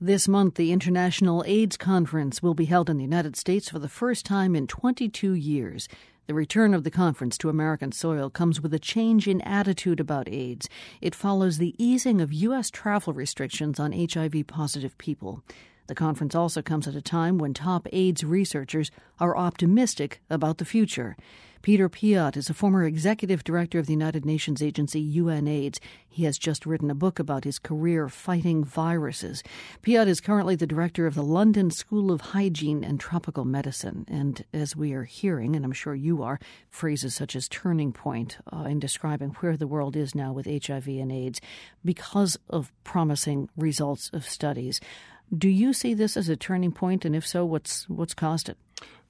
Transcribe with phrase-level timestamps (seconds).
[0.00, 3.88] This month, the International AIDS Conference will be held in the United States for the
[3.88, 5.88] first time in 22 years.
[6.28, 10.28] The return of the conference to American soil comes with a change in attitude about
[10.28, 10.68] AIDS.
[11.00, 12.70] It follows the easing of U.S.
[12.70, 15.42] travel restrictions on HIV positive people.
[15.88, 20.64] The conference also comes at a time when top AIDS researchers are optimistic about the
[20.64, 21.16] future.
[21.62, 25.80] Peter Piot is a former executive director of the United Nations agency UNAIDS.
[26.08, 29.42] He has just written a book about his career fighting viruses.
[29.82, 34.04] Piot is currently the director of the London School of Hygiene and Tropical Medicine.
[34.08, 36.38] And as we are hearing, and I'm sure you are,
[36.70, 40.86] phrases such as turning point uh, in describing where the world is now with HIV
[40.86, 41.40] and AIDS
[41.84, 44.80] because of promising results of studies.
[45.36, 48.56] Do you see this as a turning point, and if so, what's what's caused it?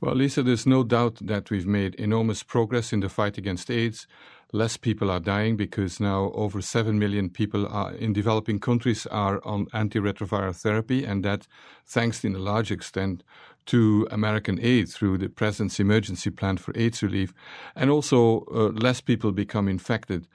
[0.00, 4.06] Well, Lisa, there's no doubt that we've made enormous progress in the fight against AIDS.
[4.52, 9.44] Less people are dying because now over 7 million people are, in developing countries are
[9.44, 11.48] on antiretroviral therapy, and that
[11.84, 13.24] thanks in a large extent
[13.66, 17.34] to American aid through the President's Emergency Plan for AIDS Relief.
[17.74, 20.28] And also, uh, less people become infected.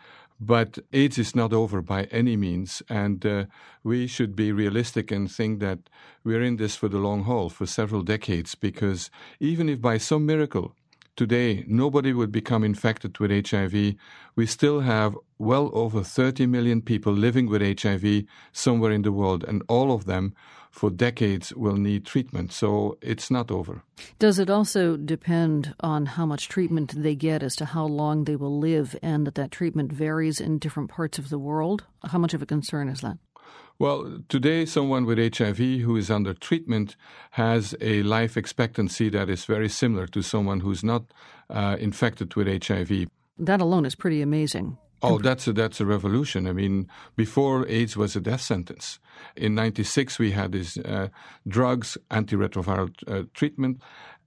[0.45, 3.45] But AIDS is not over by any means, and uh,
[3.81, 5.79] we should be realistic and think that
[6.25, 10.25] we're in this for the long haul, for several decades, because even if by some
[10.25, 10.75] miracle
[11.15, 13.95] today nobody would become infected with HIV,
[14.35, 19.43] we still have well over 30 million people living with HIV somewhere in the world,
[19.43, 20.33] and all of them
[20.71, 22.51] for decades will need treatment.
[22.51, 23.83] So it's not over.
[24.17, 28.35] Does it also depend on how much treatment they get as to how long they
[28.35, 31.83] will live, and that that treatment varies in different parts of the world?
[32.05, 33.17] How much of a concern is that?
[33.79, 36.95] Well, today, someone with HIV who is under treatment
[37.31, 41.05] has a life expectancy that is very similar to someone who's not
[41.49, 43.07] uh, infected with HIV.
[43.37, 44.77] That alone is pretty amazing.
[45.05, 46.47] Oh, that's a, that's a revolution.
[46.47, 48.99] I mean, before AIDS was a death sentence.
[49.35, 51.09] In '96, we had these uh,
[51.45, 53.81] drugs, antiretroviral uh, treatment,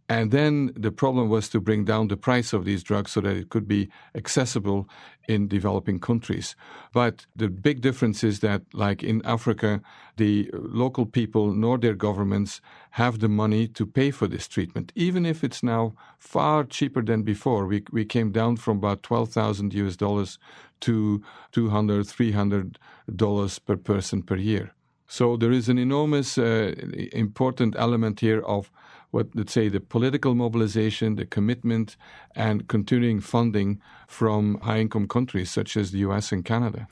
[0.08, 3.36] and then the problem was to bring down the price of these drugs so that
[3.36, 4.88] it could be accessible
[5.28, 6.54] in developing countries.
[6.92, 9.80] But the big difference is that, like in Africa,
[10.16, 12.60] the local people nor their governments
[12.90, 17.22] have the money to pay for this treatment, even if it's now far cheaper than
[17.22, 17.66] before.
[17.66, 20.38] We, we came down from about 12,000 US dollars
[20.80, 22.78] to 200, 300
[23.14, 24.75] dollars per person per year.
[25.08, 26.74] So there is an enormous uh,
[27.12, 28.70] important element here of
[29.10, 31.96] what let's say the political mobilization, the commitment,
[32.34, 36.32] and continuing funding from high-income countries such as the U.S.
[36.32, 36.88] and Canada.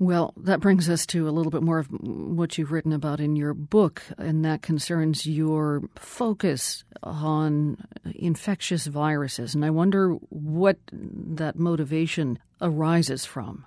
[0.00, 3.36] Well, that brings us to a little bit more of what you've written about in
[3.36, 7.84] your book, and that concerns your focus on
[8.14, 9.54] infectious viruses.
[9.54, 13.66] And I wonder what that motivation arises from.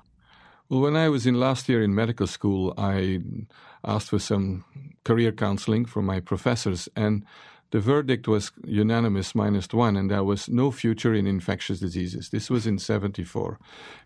[0.74, 3.22] Well, when I was in last year in medical school, I
[3.84, 4.66] asked for some
[5.04, 7.24] career counseling from my professors, and
[7.70, 12.32] the verdict was unanimous minus one, and there was no future in infectious diseases.
[12.32, 13.60] This was in 74.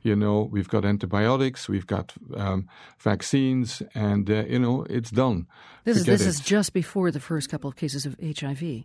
[0.03, 2.67] You know, we've got antibiotics, we've got um,
[2.99, 5.47] vaccines, and, uh, you know, it's done.
[5.85, 8.83] This, is, this is just before the first couple of cases of HIV.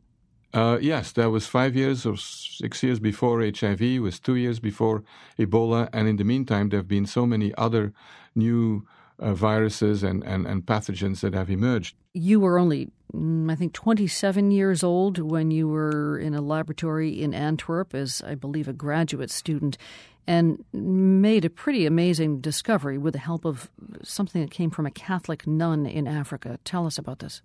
[0.55, 5.03] Uh, yes, that was five years or six years before HIV, was two years before
[5.39, 7.93] Ebola, and in the meantime, there have been so many other
[8.35, 8.87] new
[9.19, 11.97] uh, viruses and, and, and pathogens that have emerged.
[12.13, 17.23] You were only, mm, I think, 27 years old when you were in a laboratory
[17.23, 19.79] in Antwerp as, I believe, a graduate student
[20.27, 23.71] and made a pretty amazing discovery with the help of
[24.03, 26.59] something that came from a Catholic nun in Africa.
[26.65, 27.43] Tell us about this.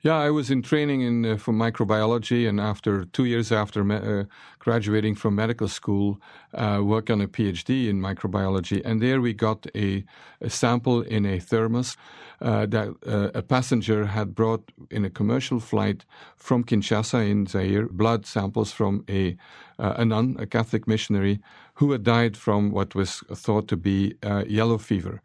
[0.00, 3.96] Yeah, I was in training in uh, for microbiology, and after two years after me-
[3.96, 4.24] uh,
[4.60, 6.20] graduating from medical school,
[6.54, 8.80] uh, worked on a PhD in microbiology.
[8.84, 10.04] And there we got a,
[10.40, 11.96] a sample in a thermos
[12.40, 16.04] uh, that uh, a passenger had brought in a commercial flight
[16.36, 19.36] from Kinshasa in Zaire, blood samples from a
[19.80, 21.40] uh, a nun, a Catholic missionary,
[21.74, 24.14] who had died from what was thought to be
[24.46, 25.22] yellow fever,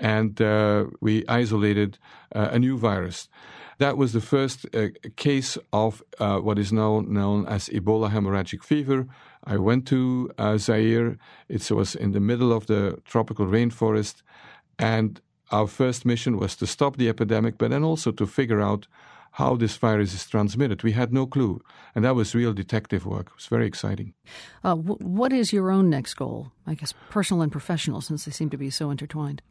[0.00, 0.38] and
[1.00, 1.98] we isolated
[2.32, 3.28] a new virus.
[3.78, 8.62] That was the first uh, case of uh, what is now known as Ebola hemorrhagic
[8.62, 9.06] fever.
[9.44, 11.18] I went to uh, Zaire.
[11.48, 14.22] It was in the middle of the tropical rainforest.
[14.78, 15.20] And
[15.50, 18.86] our first mission was to stop the epidemic, but then also to figure out
[19.32, 20.84] how this virus is transmitted.
[20.84, 21.60] We had no clue.
[21.94, 23.26] And that was real detective work.
[23.26, 24.14] It was very exciting.
[24.62, 26.52] Uh, w- what is your own next goal?
[26.66, 29.42] I guess personal and professional, since they seem to be so intertwined.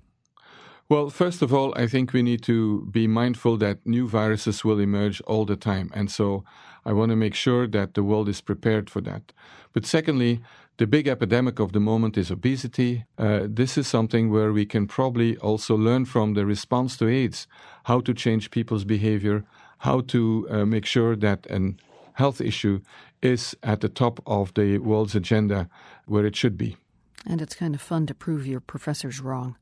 [0.89, 4.79] Well, first of all, I think we need to be mindful that new viruses will
[4.79, 5.89] emerge all the time.
[5.93, 6.43] And so
[6.85, 9.31] I want to make sure that the world is prepared for that.
[9.71, 10.41] But secondly,
[10.77, 13.05] the big epidemic of the moment is obesity.
[13.17, 17.47] Uh, this is something where we can probably also learn from the response to AIDS.
[17.85, 19.43] how to change people's behavior,
[19.79, 21.75] how to uh, make sure that a
[22.13, 22.79] health issue
[23.21, 25.69] is at the top of the world's agenda
[26.05, 26.77] where it should be.
[27.25, 29.55] And it's kind of fun to prove your professors wrong.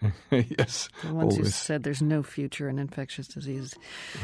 [0.30, 0.88] yes.
[1.02, 1.36] The ones always.
[1.36, 3.74] who said there's no future in infectious disease.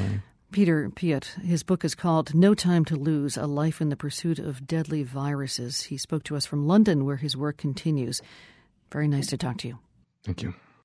[0.01, 0.21] Right.
[0.53, 4.39] Peter Piot, his book is called No Time to Lose A Life in the Pursuit
[4.39, 5.83] of Deadly Viruses.
[5.83, 8.23] He spoke to us from London, where his work continues.
[8.93, 9.79] Very nice to talk to you.
[10.25, 10.55] Thank you.